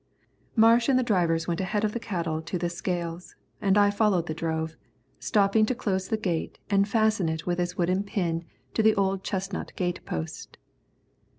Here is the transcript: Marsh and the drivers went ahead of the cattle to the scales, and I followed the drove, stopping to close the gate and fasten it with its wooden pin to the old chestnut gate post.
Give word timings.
Marsh 0.55 0.89
and 0.89 0.97
the 0.97 1.03
drivers 1.03 1.47
went 1.47 1.61
ahead 1.61 1.83
of 1.83 1.93
the 1.93 1.99
cattle 1.99 2.41
to 2.41 2.57
the 2.57 2.71
scales, 2.71 3.35
and 3.61 3.77
I 3.77 3.91
followed 3.91 4.25
the 4.25 4.33
drove, 4.33 4.75
stopping 5.19 5.63
to 5.67 5.75
close 5.75 6.07
the 6.07 6.17
gate 6.17 6.57
and 6.71 6.89
fasten 6.89 7.29
it 7.29 7.45
with 7.45 7.59
its 7.59 7.77
wooden 7.77 8.03
pin 8.03 8.43
to 8.73 8.81
the 8.81 8.95
old 8.95 9.23
chestnut 9.23 9.73
gate 9.75 10.03
post. 10.03 10.57